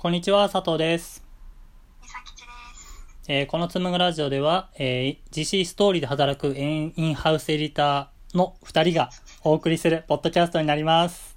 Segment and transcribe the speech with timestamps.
[0.00, 1.24] こんにちは、佐藤です。
[2.00, 2.44] みさきちで
[2.76, 3.24] す。
[3.26, 9.10] えーこのつむぐラジオでは、えー、GC ストーリーで働くインインハウスエディターの二人が
[9.42, 11.36] お送りするポッドキャストになります。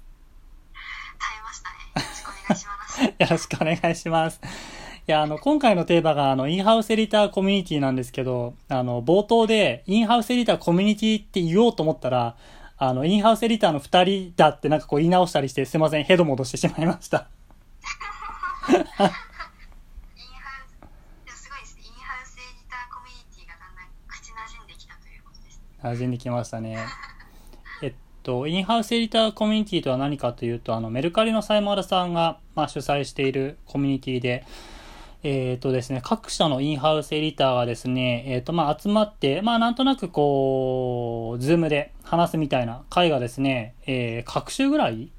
[1.18, 1.96] 耐えましたね。
[1.98, 3.02] よろしくお願いします。
[3.18, 4.40] よろしくお願いします。
[5.08, 12.36] いや、あの、今回のテーマが、あの、インハウスエディターコミュニティなんですけど、あの、冒頭で、インハウスエディターコミュニティって言おうと思ったら、
[12.76, 17.26] あの、インハウスエディターの二人だってなんかこう言い直したりして、すいません、ヘド戻してしまいました。
[24.32, 25.64] 馴染んできたということですね。
[25.82, 26.78] 馴染んできましたね。
[27.82, 34.44] えっと、インハウスエディターコミュニティとは何かというと、あの、メルカリのサイモアラさんが、まあ、主催しているコミュニティで、
[35.24, 45.12] えっとですね、各社のインハウスエディターがですね、えっと、まあ、集まって、まあ、なんとなくこう、 Zoom で話すみたいな会がですね、えー、隔週ぐらい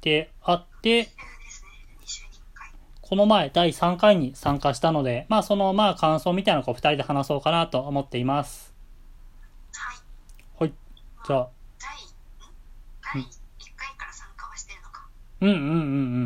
[0.00, 1.68] であって、そうですね。
[2.02, 2.70] 2週に1回。
[3.14, 8.74] この前第3回に参加したので、まあ、その、まあ、感想みたいなのをこう二人で話そうかなと思っています。
[9.72, 9.98] はい。
[10.58, 10.72] はい。
[11.24, 11.48] じゃあ、
[11.78, 13.22] 第、ん？
[13.22, 13.26] 第1
[13.76, 15.06] 回から参加はしてるのか。
[15.42, 15.70] うんうんうんう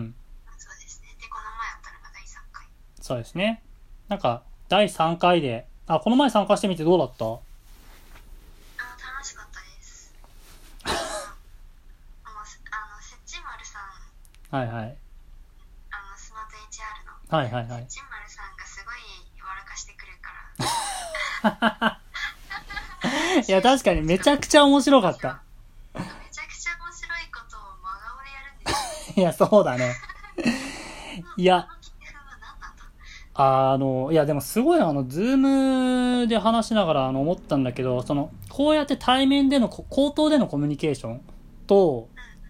[0.00, 0.14] ん。
[0.56, 1.08] そうですね。
[1.20, 2.66] で、この前あったのが第3回。
[3.02, 3.62] そうですね。
[4.08, 7.26] なんか、第3回で、あ、この前参加してみてどうだった？
[7.26, 7.38] あ、
[9.14, 10.14] 楽しかったです。
[10.88, 13.78] あの、あの、せあのセッチマルさ
[14.56, 14.96] ん、はいはい。
[15.90, 17.66] あの、スマート HR の、はいはいはい。
[17.68, 18.96] セッチマルさんがすごい
[19.42, 22.00] 笑かしてくるから、
[23.46, 25.42] いや、確かにめちゃくちゃ面白かった。
[25.94, 28.72] めちゃくちゃ面白いことを真顔でやるんで
[29.04, 29.14] すよ。
[29.20, 29.94] いや、そうだね。
[31.36, 32.84] いやこの企画は何なんだ
[33.34, 35.36] あの、いや、でもすごいあの、ズー
[36.20, 41.20] ムで話しながらあの思ったんだけど、その、こうやって対面での、こ口頭でのコミュニケーション
[41.66, 42.08] と、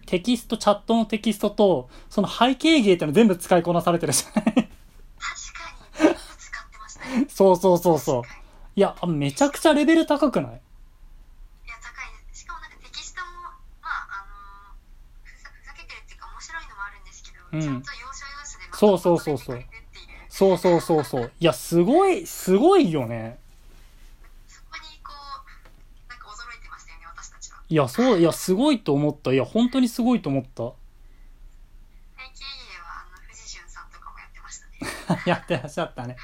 [0.09, 4.69] テキスト、チャットのテキストと、その背景芸っての全部使いこなされてるじゃない確かに、
[5.99, 6.98] 全部使ってましたね。
[7.29, 8.23] そうそうそうそう
[8.75, 10.51] いや、めちゃくちゃレベル高くない？
[10.51, 12.41] いや、高いです。
[12.41, 13.27] しかもなんかテキストも、
[13.81, 14.25] まあ、あ
[14.69, 14.75] の
[15.23, 21.31] ふざ、ふざけてるっていうか面白いのもあるんですけど、うんちゃんと要所要所でまとそうそうそうそうまとめてくれるっていうそうそうそうそう。
[21.39, 23.39] いや、すごい、すごいよね。
[24.47, 27.63] そこにこう、なんか驚いてましたよね、私たちは。
[27.67, 29.33] いや、そう、いや、すごいと思った。
[29.33, 30.47] いや、本当にすごいと思った。
[30.47, 35.21] 背景芸は、あの、藤潤さんとかもやってましたね。
[35.27, 36.15] やってらっしゃったね。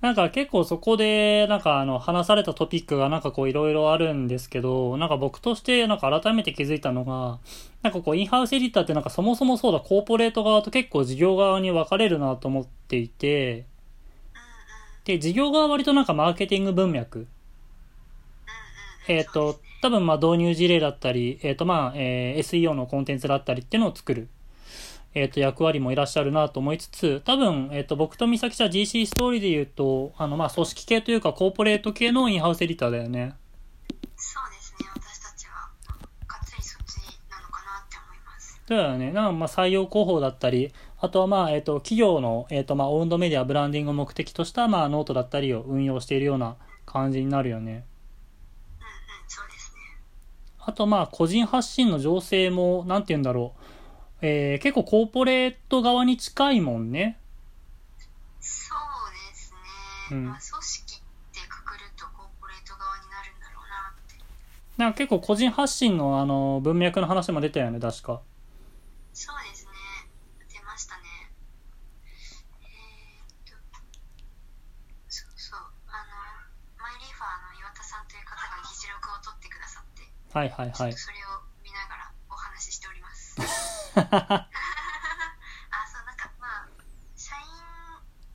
[0.00, 7.40] なんか結構そこで、なんかあの、話されたトピックがなんかこういろいろあるんですけど、なんか僕としてなんか改めて気づいたのが、
[7.82, 13.66] なんかこうインハウスエディターってなんかそもそもそうだ、コーポレート側と結構事業側に分かれるなと思っていて、
[15.04, 17.26] で、事業側は割となんかマーケティング文脈、
[19.08, 24.28] えっ、と、多分まあ導入事例だったり、えっ、とまあ、えー SEO のコンテンツだったりっていうのを作る、
[25.18, 33.34] えっ、と役割もいらっしゃるなと思いつつ、多分、えっ、と僕と美咲ちゃん GC ストーリーで言うと、あのまあ組織系というかコーポレート系のインハウスエディターだよね。
[34.16, 35.70] そうですね、私たちは、
[36.26, 36.96] がっつりそっち
[37.30, 38.62] なのかなって思います。
[38.68, 39.12] だよね。
[39.12, 46.56] なまあ採用広報だったり、あとはまあ、えっ、と企業の、えっ、とまあオウンドメディア、ブランディングを目的としたまあノートだったりを運用しているような
[46.86, 47.72] 感じになるよね。
[47.72, 47.84] うんうん、
[49.26, 49.80] そうですね。
[50.60, 53.57] あとまあ個人発信の醸成も、なんて言うんだろう。
[54.20, 57.18] えー結構コーポレート側に近いもんね。
[58.40, 58.78] そう
[59.30, 59.52] です
[60.10, 60.16] ね。
[60.16, 60.98] うんまあ、組織っ
[61.32, 64.14] てくくるとコーポレート側になるんだろうなって。
[64.76, 68.20] なんか結構個人発信のあの文脈の話も出たよね、確か。
[69.14, 69.70] そうですね。
[70.52, 71.02] 出ましたね。
[72.62, 73.54] えー、っと、
[75.08, 75.60] そうそう。
[75.86, 76.10] あの、
[76.78, 80.02] マイリーファーの岩田さんという方が議事録を取ってくださって、
[80.32, 80.92] はいはいはい。
[80.92, 81.17] それ
[84.48, 86.68] あ、そう、なんかまあ、
[87.16, 87.46] 社員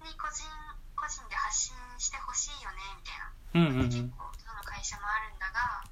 [0.04, 0.44] に個人、
[0.96, 3.34] 個人で発信してほしいよね、みたいな。
[3.54, 3.90] うんうんうん。
[3.90, 5.84] 結構どの会社もあるんだが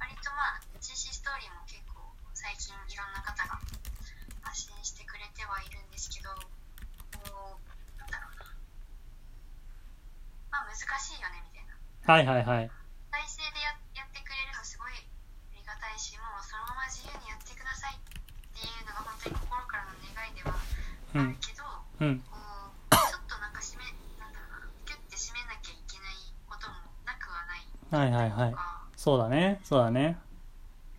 [0.00, 2.00] 割とまあ GC ストーリーも結構
[2.34, 3.60] 最近いろんな方が
[4.42, 6.30] 発信してくれてはいるんですけど
[7.12, 8.46] こうなんだろうな
[10.50, 11.76] まあ難しいよねみたいな
[12.08, 12.70] はいはいはい。
[13.12, 18.00] 体制でややってくれるのすごいありがたいしもうそのまま自由にやってくださいっ
[18.56, 21.62] ていうのが本当に心からの願いではあるけど、
[22.02, 22.18] うん。
[22.18, 23.84] ちょっとなんか締め
[24.18, 26.18] なんだろうなギュッて締めなきゃいけない
[26.50, 26.74] ことも
[27.06, 27.54] なくはな
[28.10, 28.54] いはいはいはい
[28.98, 29.60] そうだね。
[29.64, 30.18] そうだね。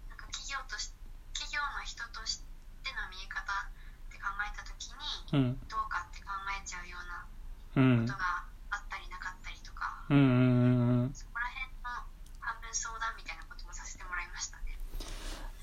[0.09, 0.91] なんか企業とし
[1.35, 2.39] 企業の人とし
[2.83, 4.91] ての見え方って考えた時
[5.31, 5.59] にうん。
[5.67, 8.19] どうかって考えちゃうようなうんこと。
[8.19, 11.13] があったりなかったりとか、うんうんうんうん。
[11.13, 11.91] そこら辺の
[12.39, 13.33] 半分相談みた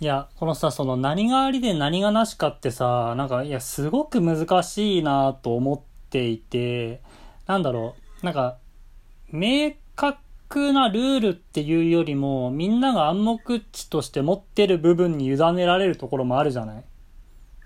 [0.00, 7.02] いや、このさ、その何がありで何がなしかってさ、なんか、いや、すごく難しいなと思っていて、
[7.46, 8.56] なんだろう、なんか、
[9.30, 16.84] 明確なルールっていうよりも、みんなが暗黙知として持ってる部分に委ねられるところもあるじゃない？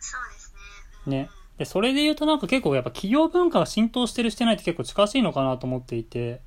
[0.00, 0.58] そうですね。
[1.06, 1.30] うんね。
[1.56, 6.40] で、それで言うとなんか結構やっぱ企業文化が浸透してるしてないって結構近しいのかなと思っていて、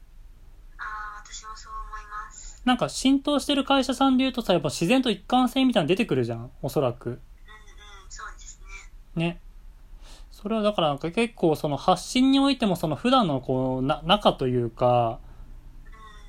[2.67, 7.09] なんか浸透してる会社さんで言うとさ、やっぱ自然と一貫性みたいなの出てくるじゃん、おそらく。
[7.09, 7.19] うんうん、
[8.09, 8.59] そうです
[9.15, 9.27] ね。
[9.27, 9.39] ね。
[10.31, 15.19] それはだからなんか結構その発信においてもその普段のこうな中というか、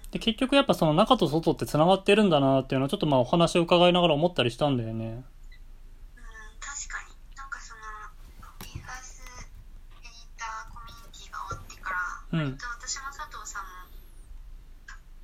[0.05, 5.07] うん、で結局やっぱその中と外って繋がってるんだなっていうのはちょっとまあお話を伺いながら思ったりしたんだよね。
[5.07, 5.25] うん、
[6.61, 7.37] 確かに。
[7.37, 7.81] なんかその、
[8.73, 9.27] インハウスエ
[10.03, 11.99] ディターコミュニティが終わってから、
[12.31, 13.11] 私も、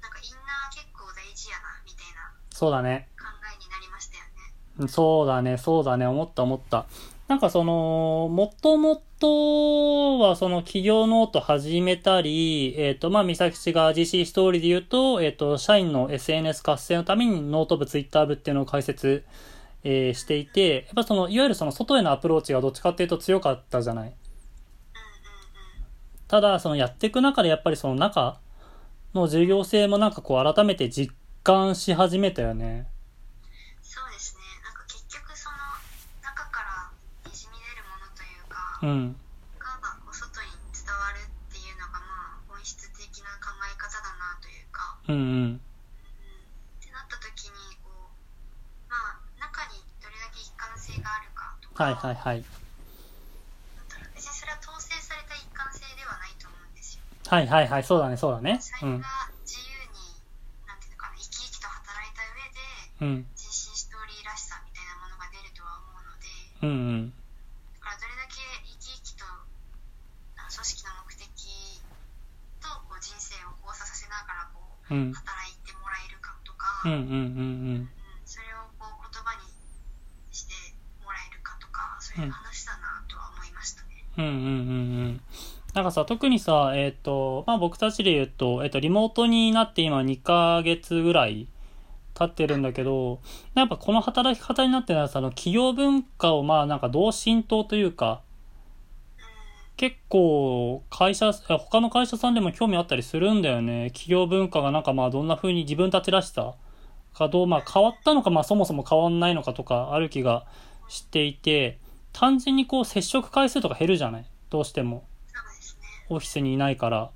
[0.02, 3.08] なんかインナー結構大事やな、みたいなそうだね。
[3.19, 3.25] 考
[3.55, 4.31] えになりましたよね。
[4.79, 6.87] うんそうだね、そうだね、思った思った。
[7.29, 19.25] なんかその、もともとはその企業ノート始めたり、えっ、と、まあ、三崎氏が GC ストーリーで言うと、えっ、と、社員の SNS 活性のためにノート部、ツイッター部っていうのを開設、
[19.85, 24.14] えーしていて、やっぱその、いわゆるその外へのアプローチがどっちかっていうと強かったじゃない？
[26.29, 28.38] ただ、そのやっていく中でやっぱりその中
[29.14, 31.14] の重要性もなんかこう改めて実
[31.44, 32.88] 感し始めたよね。
[33.82, 34.41] そうですね。
[34.64, 35.56] なんか結局その
[36.25, 36.88] 中から
[37.29, 39.12] にじみ出るものというか、うん。
[39.61, 45.20] がこう外に伝わるっていうのがまあ本質的な考え方だなというか、うんうん。
[45.20, 48.08] うん、ってなった時にこう
[48.88, 52.44] まあ中にどれだけ一貫性があるかとか、はいはいはい。
[54.17, 57.05] 別にそれは統制された一貫性ではないと思うんですよ。
[57.29, 58.56] はいはいはい、そうだね、そうだね。
[58.56, 59.29] うん社員が。
[59.44, 60.17] 自由に、
[60.64, 62.61] なんていうのかな生き生きと働いた上で
[63.04, 63.26] うん。
[63.36, 66.24] ストーリーらしさみたいなものが出るとは思うので。
[66.64, 66.72] うんう
[67.04, 67.12] ん。
[67.76, 71.28] だからどれだけ生き生きとあ組織の目的
[72.64, 75.12] とこう人生を交差させながらこううん。
[75.12, 77.90] 働いてもらえるかとか、うんうんうんうん
[78.24, 79.52] それをこう言葉に
[80.32, 80.54] して
[81.04, 84.00] もらえるかとかそういう話だなとは思いましたね。
[84.16, 84.24] うん。
[84.24, 84.52] うんうんうんう
[85.12, 85.20] ん。
[85.74, 91.48] なんかさ、特にさ、えっ、と、まあ僕たちで言うと、えっ、と、リモートになって今2ヶ月ぐらい
[92.14, 93.20] 経ってるんだけど、
[93.55, 98.22] やっぱこの働き方になってるのはさ、あの企業文化をまあなんかどう浸透というか、
[99.76, 103.90] 結構会社、え他の会社さんでも興味あったりするんだよね。
[103.90, 106.55] 企業文化がなんかまあどんな風に自分たちらしさ
[107.19, 110.46] がどう、まあ変わったのかまあそもそも変わんないのかとかある気が
[110.88, 111.78] していて、
[112.12, 114.26] 単純にこう接触回数とか減るじゃない？
[114.50, 115.05] どうしても。
[116.10, 117.10] オフィスにいないから。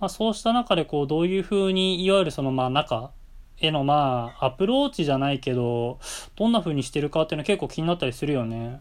[0.00, 3.10] まあそうした中でこうどういう風に、いわゆるそのまあ中
[3.56, 5.98] へのまあアプローチじゃないけど、
[6.36, 8.80] どんな風にしてるかっていうのは結構気になったりするよね。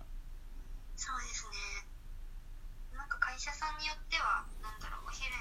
[0.95, 1.45] そうです
[2.93, 2.97] ね。
[2.97, 5.33] なんか会社さんによってはなんだろうお昼に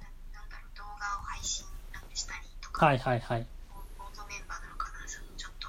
[0.00, 0.08] な
[0.40, 1.66] なんだろう動画を配信
[2.14, 3.46] したりとか、はいはいはい。
[3.68, 5.68] ボードメンバーなのかなそのちょっと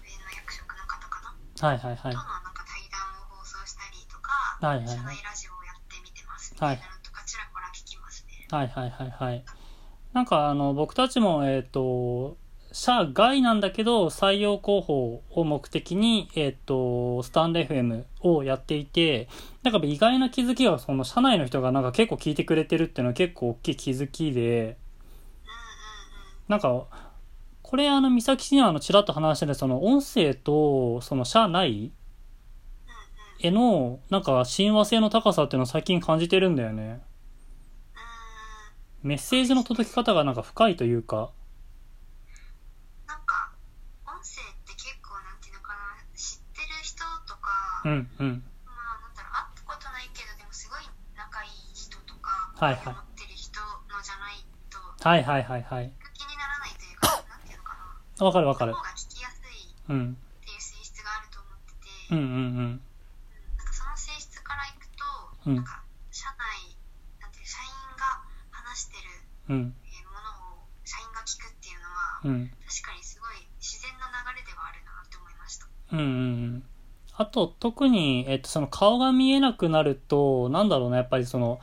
[0.00, 1.68] 上の役職の方かな？
[1.68, 2.24] はいはいはいとの。
[2.24, 4.32] なんか対談を放送したりとか、
[4.64, 6.88] はいはいはい社内ラジオをやってみてますみたいか
[7.26, 8.37] ちらほら聞きますね。
[8.50, 9.44] はいはいはいはい。
[10.12, 12.36] なんかあの僕たちもえっ、と、
[12.72, 19.28] 社外なんだけど採用広報を目的にえっ、と、スタンド FM をやっていて、
[19.62, 24.76] なんか意外な気づきがその社内の人がなんか結構聞いてくれてるっていうのは結構大きい気づきで。
[26.48, 26.86] なんか、
[27.62, 31.92] これあの、三崎市にはあの、ちらっと話してる、その、音声と、その、社内。
[33.40, 37.02] への、なんか、親和性の高さっていうのを最近感じてるんだよね。
[39.02, 41.30] メッセージの届き方がなんか深いというか、
[43.06, 43.52] なんか
[44.04, 45.78] 音声って結構なんていうのかな
[46.16, 48.42] 知ってる人とか、うん、うん。
[48.66, 50.82] まあなんだろう会ったことないけどでもすごい
[51.16, 54.78] 仲いい人とかはいはい持ってる人のじゃないと
[55.08, 55.92] はいはいはいはい。
[56.12, 57.78] 気にならないというかなんていうのか
[58.18, 58.82] なわかるわかる方。
[58.82, 60.18] が聞きやすいっうん。
[60.42, 61.72] ていう性質があると思って
[62.10, 62.82] て、うんうん
[63.56, 65.06] なんかその性質からいくと、
[65.46, 66.74] うんなんか社内
[67.22, 69.02] なんていう社員が話してる
[69.48, 69.56] うん。
[69.58, 69.72] もの
[70.54, 72.50] を社員が聞くっていうのは、うん。
[72.66, 75.66] 確かにすごい自然な流れではあるなって思いました。
[75.92, 76.08] うんうんう
[76.58, 76.62] ん。
[77.14, 81.60] あと、特に、えっと、その顔が見えなくなると、なんだろうな、やっぱりその、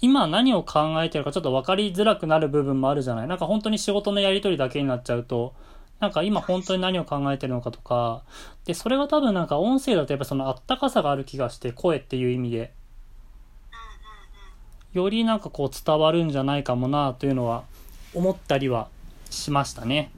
[0.00, 5.54] 今何を考えてるかちょっと分かりづらくなる部分もあるじゃないなんか本当に仕事のやり取りだけになっちゃうと、
[6.00, 8.24] なんか今本当に何を考えてるのかとか、
[8.64, 12.74] で、それが多分なんか音声だとやっぱそのあったかさがある気がして、声っていう意味で。
[14.96, 17.64] よりなんかこう伝わるんじゃないかもなというのは
[18.14, 18.88] 思ったりは
[19.28, 20.10] しましたね。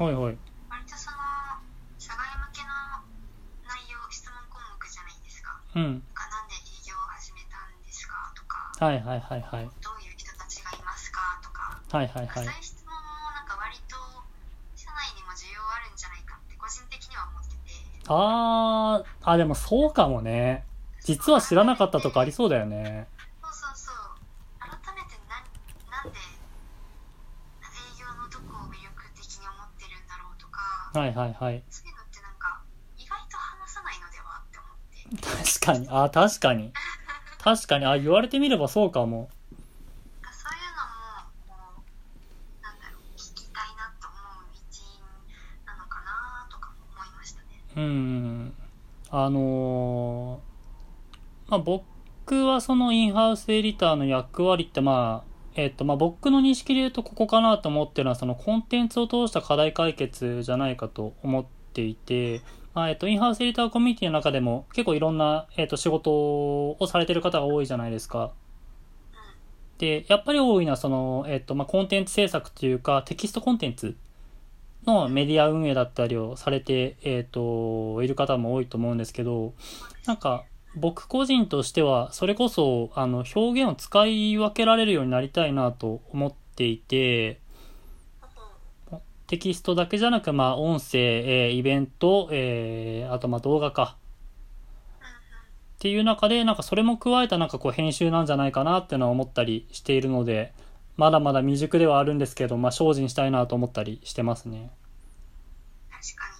[0.00, 0.36] うんはいはい。
[0.70, 1.16] 割とその
[1.98, 2.72] 社外向けの
[3.68, 6.00] 内容質問項目じゃないですかうん。
[6.16, 9.68] かなんで営業を始めたんですかとかはいはいはいはい。
[9.84, 12.64] どういう人たちがいますかとかはいはいはいそういう。
[12.64, 12.96] 質問も
[13.36, 13.96] なんか割と
[14.72, 17.60] 社内にも需要あるんじゃないかって個人的には思ってて
[18.08, 20.64] あー、あ、でもそうかもね。
[21.10, 23.08] 実は知らなかったとかありそうだよね。
[23.42, 23.94] そうそうそう
[24.60, 25.42] 改めてな
[25.90, 26.22] なんで営
[27.98, 30.62] 業のどこを魅力的に思ってるんだろうとか
[30.94, 31.64] はいはいはい。
[31.68, 32.62] そういうのってなんか
[32.96, 34.78] 意外と話さないのではって思っ
[35.18, 35.88] て確かに。
[35.90, 36.72] あ、確かに。
[37.42, 37.86] 確かに。
[37.86, 39.18] あ、言われてみればそうかも。
[39.18, 39.42] うん
[42.62, 45.02] だろう聞きたいなと思う一因
[45.66, 45.98] なのか
[51.50, 62.40] まあ、僕はそのインハウスエディターの役割ってまあ、えっと、まあ、僕の認識で言うとここかなと思ってるのはそのコンテンツを通した課題解決じゃないかと思っていて、
[62.72, 68.32] まあ、えっと、インハウスエディターコミュニティの中でも結構いろんな、えっと、仕事をされてる方が多いじゃないですか。
[69.78, 73.96] で、やっぱり多いのはその、えっと、まあ、コンテンツ制作というかテキストコンテンツ
[74.86, 79.52] のメディア運営だったりをされて、えっ、と、いる方も多いと思うんですけど、
[80.06, 87.40] なんか、僕個人としては、それこそ、あの、表現を使い分けられるようになりたいなと思っていて、
[89.26, 93.96] テキストだけじゃなく、まあ、音声、えーイベント、えーあと、まあ、動画か。
[95.76, 100.52] っていう中で、なんかそれも加えたなんかこう編集なんじゃないかなっていうのは思ったりしているので、
[100.96, 104.70] まだまだ未熟ではあるんですけど、まあ、精進したいなと思ったりしてますね。
[105.90, 106.39] 確かに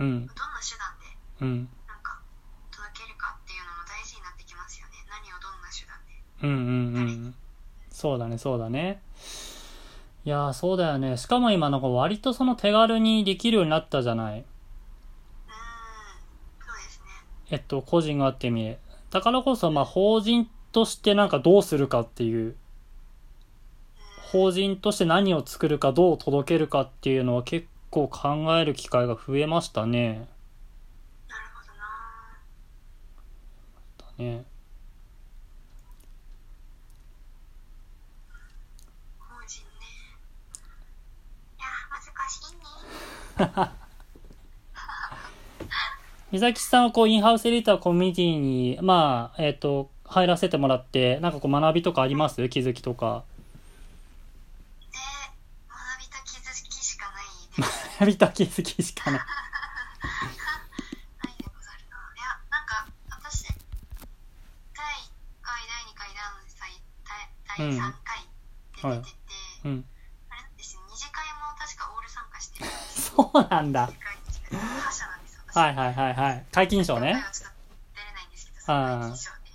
[0.00, 2.20] うん、どんな手段でうん、なんか
[2.70, 7.34] 届けるかっていうのも大事になってきますよね何をどんな手段でうん、うん、うん。
[7.90, 9.02] そうだね、そうだね。
[10.24, 11.16] いやー、そうだよね。
[11.16, 14.40] しかも今なんか割とその手軽にできるようになったじゃない。
[14.40, 14.44] うーん
[16.60, 17.06] そうですね
[17.50, 18.78] えっと、個人があってみれ。
[19.10, 22.54] だからこそ、まあ、法人としてなんかどうするかっていう、
[24.30, 30.28] 法人として何を作るか、どう届けるかっていうのは結構考える機会が増えましたね。
[31.28, 31.62] なるほ
[34.18, 34.30] どな。
[34.30, 34.44] ね。
[39.18, 39.86] 法人ね。
[41.58, 43.72] いや難しいね。
[46.30, 52.46] 美咲さんはこう、インハウスエディターコミュニティに、まあ、えっと、入らせてもらって、なんかこう学びとかあります？
[52.48, 53.24] 気づきとか。
[54.90, 54.96] で
[55.68, 59.20] 学びと気づきしかないです学びと気づきしかない。
[59.20, 59.28] ない
[61.36, 63.58] でござるないやなんか私第1
[65.42, 66.22] 回第2回第
[67.58, 67.74] 3
[68.06, 68.22] 回
[68.94, 69.18] で出てて、
[69.64, 69.84] うん。
[70.30, 70.76] あれなんです。
[70.76, 73.92] よ二次会も確かオール参加してるそうなんだ二。
[73.92, 74.20] 次会に
[74.62, 75.34] 覇者なんです。
[75.34, 76.46] よはいはいはいはい。
[76.52, 77.20] 解禁賞ね。
[77.32, 77.56] ちょっと
[77.98, 78.46] 出れないんです。
[78.46, 79.50] けどその解禁賞で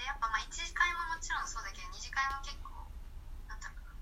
[0.00, 2.72] でやっぱまあ1次会ももちろんそうだけど2次会も結構
[3.52, 3.92] なんだろうな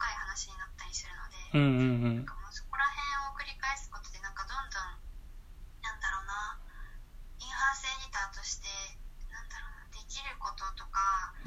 [0.00, 1.04] 深い話になったりす。
[1.04, 2.32] るので、うんうんうん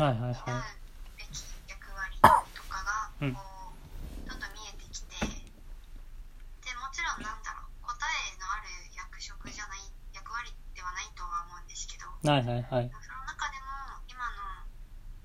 [0.02, 0.66] 担うは
[1.14, 2.26] べき役割と
[2.66, 8.66] かがうんこうどんどん見えてきてでもちろんなんだろう答えのある
[8.98, 12.34] 役職じゃない役割ではないとは思うんですけどい。
[12.34, 12.90] はいはいはい。
[12.90, 14.66] その中でも今の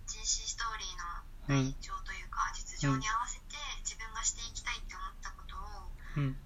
[0.04, 6.36] GC ストーリーの内情というか、実情に合わせて自分がしていきたいって思ったことをうん。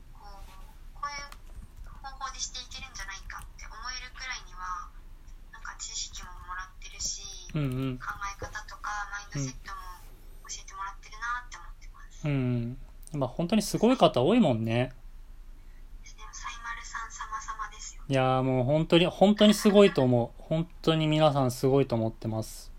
[12.24, 12.76] うん。
[13.12, 14.92] まあ本当にすごい方多いもんね。
[18.08, 20.42] いやーもう本当に、本当にすごいと思う。
[20.42, 22.72] 本当に皆さんすごいと思ってます。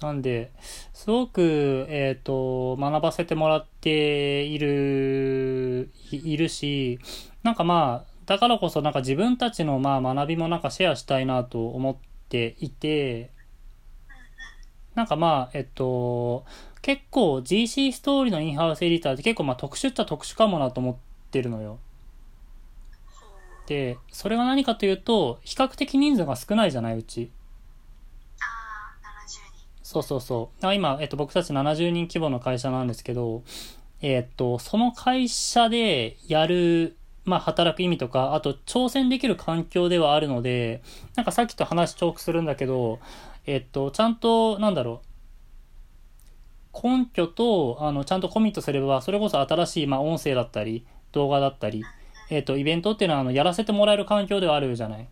[0.00, 0.52] なんで、
[0.92, 7.00] すごく、えっ、と、学ばせてもらっている、いいるし、
[7.42, 11.96] なんかまあ、だからこそなんか自分たちのまあ学びもなんかシェアしたいなと思っ
[12.28, 13.32] ていて、
[14.94, 16.44] なんかまあ、えっと、
[16.88, 20.96] 結構 GC ストーリーのインハウスエディターって結構まあ特殊っちゃ特殊かもなと思っ
[21.30, 21.78] てるのよ。
[23.66, 27.30] で、それは何かというと、比較的人数が少ないじゃない、うち。
[28.40, 28.44] あ
[29.02, 30.66] あ70人そうそうそう。
[30.66, 33.42] あ今、えっと、僕たち70人規模の会社なんですけど、
[34.00, 40.80] えっと、その会社でやる、まあ、働く意味とか、あと、挑戦できる環境ではあるので、
[41.16, 42.98] なんかさっきと話重複するんだけど、
[43.44, 45.07] えっと、ちゃんと、なんだろう、
[46.82, 51.84] 根拠と、あの、ちゃんとコミットすれば、それこそ新しい、まあ、音声だったり、動画だったり、
[52.30, 55.08] えっ、と、イベントっていうのは、あの、やらせてもらえる環境ではあるじゃない？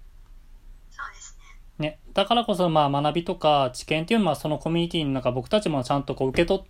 [0.90, 1.38] そうです
[1.80, 1.98] ねね。
[2.12, 6.64] だからこそ、まあ、学びとか知見っていうのは、そのコミュニティの中、僕たちもちゃんとこう、受け取っ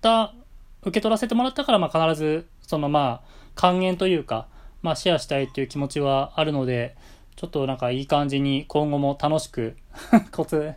[0.00, 0.34] た、
[0.82, 4.48] 受け取らせてもらったから、まあ、必ず、その、まあ、還元というか、
[4.82, 6.96] まあ、シェアしたいっていう気持ちはあるので、
[7.36, 9.76] ちょっとなんかいい感じに今後も楽しく、
[10.30, 10.74] コツ、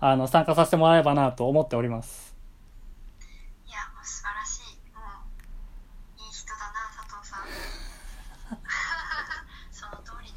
[0.00, 2.34] あの、参加させてもらえればなと思っております。
[3.66, 4.62] いやもう素晴らしい
[4.92, 5.00] も
[6.18, 7.46] ういい人だな佐藤さん
[9.70, 10.30] その通り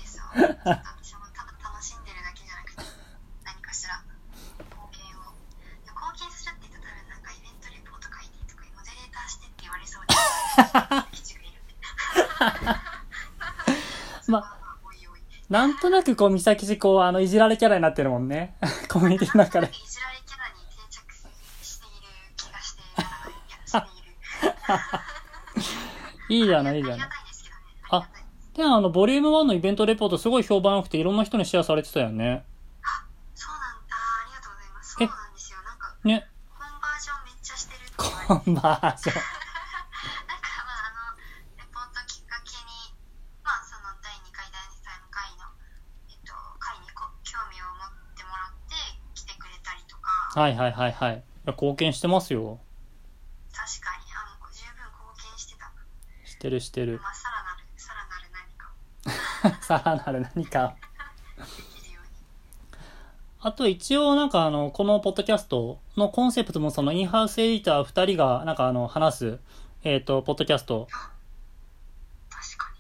[0.66, 2.82] ですよちょっと私もただ楽しんでるだけじゃなくて
[3.46, 4.02] 何かしら
[4.58, 5.30] 貢献を。
[5.86, 10.18] で貢献するって言ったら多分なんかイベントレポート書いてとかモデレーターしてって言われそうで
[14.28, 14.58] まあ
[15.50, 18.56] なんとなくこう、三崎市こう、あの、いじられキャラになってるもんね。
[18.90, 19.68] コミュニティの中で。
[19.68, 19.72] い。
[19.72, 21.14] じられキャラに定着
[21.62, 23.78] している気がしてやらないいやして
[26.32, 27.10] いる いいじゃない、いいじゃない
[27.92, 28.10] あ
[28.56, 32.46] であの、ボリューム1のイベントレポートすごい評判良くて、いろんな人にシェアされてたよね。
[33.34, 36.28] そうなんだありがとうございますそうなんですよなんかね？
[36.56, 39.20] コンバージョンめっちゃしてるってコンバージョン。
[40.32, 41.20] なんかまああの
[41.60, 42.96] レポートきっかけに
[43.44, 45.52] まあその第2回第3回の
[46.08, 48.76] えっと回にこ興味を持ってもらって
[49.20, 50.08] 来てくれたりとか
[50.40, 51.20] はいはいはいはい。
[51.20, 52.64] いや貢献してますよ。
[53.52, 55.68] 確かにあもう十分貢献してた
[56.24, 57.04] してるしてる。
[57.04, 58.72] まあさらなるさらなる何か
[59.55, 60.76] をさらなる何か。
[63.42, 69.40] あと一応なんかあの、このポッドキャストのコンセプトもそのインハウスエディター二人がなんかあの、話す、
[69.84, 70.88] えっ、と、ポッドキャスト。
[70.90, 72.74] 確か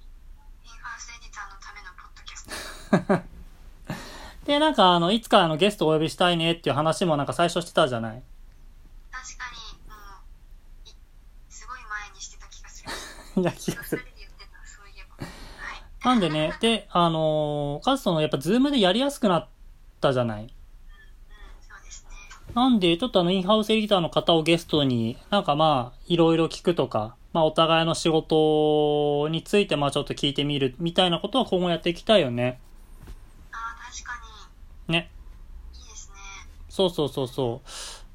[0.63, 3.21] にインハウスエディターのためのポッドキャス
[4.41, 8.23] トで、なんかあの、いつかあの、ゲストお呼びしたいねっていう話もなんか最初してたじゃない？
[9.11, 9.57] 確かに
[9.89, 9.95] も
[10.85, 10.93] うい
[11.49, 12.89] すごい前にしてた気がする
[13.41, 14.13] いや、気がするで。
[14.17, 19.47] 言ってたそういえばはいなんでね、で、あのー、カズとのやっぱ Zoom でやりやすくなっ
[19.99, 20.53] たじゃない？
[22.53, 32.59] なんで、ちょっとあの、インハウスエディターの方をゲストに、なんかまあ、いろいろ聞くとか、まあ、お互いの仕事について、まあ、ちょっと聞いてみるみたいなことは今後やっていきたいよね。
[33.51, 34.13] ああ確か
[34.87, 35.09] ね。
[35.73, 36.15] にいいですね
[36.69, 37.69] そうそうそうそう。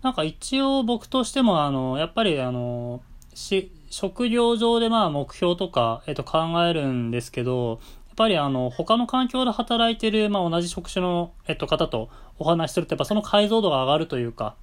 [0.04, 3.02] なんか一応僕としても、あの、やっぱりあの、
[3.34, 14.54] し、職業上でまあ目標とか、えっと考えるんですけど、やっぱりあの、他の環境で働いてる、まあ同じ職種の、えっと方とお話しすると、やっぱその解像度が上がるというか、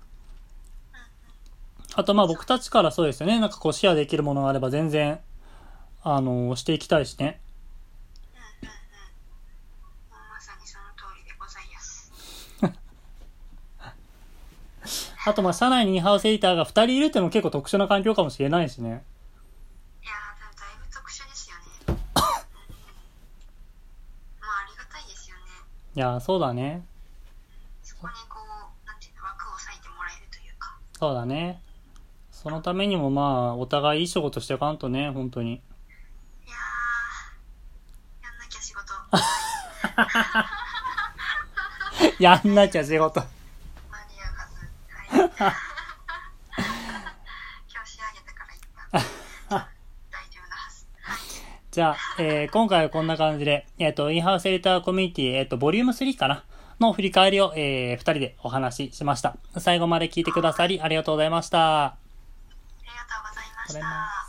[1.94, 5.20] あとまあ僕たちからそうですよね、なんかこうシェアできるものがあれば全然、
[6.04, 7.42] あの、していきたいしね。
[15.26, 19.04] あとまあ社内にインハウスエディターが2人いるっていうのも結構特殊な環境かもしれないしね。
[25.98, 26.86] いや、そうだね。
[27.82, 28.38] そこにこ
[28.84, 31.60] うなんていうの枠を割いてもらえるというかそうだね。
[32.32, 35.54] そのためにもまあ、お互いいい仕事していかんとね、本当に。
[35.54, 38.94] いやーやんなきゃ仕事
[42.24, 43.22] やんなきゃ仕事。
[43.22, 45.54] 間に合わずはい
[47.74, 49.66] 今日仕上げたから一旦
[50.12, 51.18] 大丈夫なはずはい
[51.78, 56.44] じゃあ、えー今回はこんな感じで、えっ、と、インハウスエディターコミュニティ、えっ、と、ボリューム3かな？
[56.80, 59.38] の振り返りを、えー二人でお話ししました。
[59.60, 61.86] 最後まで聞いてくださりありがとうございました。
[61.86, 61.98] あ
[62.82, 64.27] りがとうございました